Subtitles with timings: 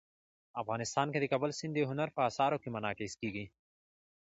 [0.61, 3.45] افغانستان کې د کابل سیند د هنر په اثار کې منعکس کېږي.